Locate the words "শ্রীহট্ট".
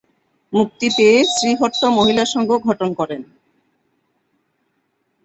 1.33-1.81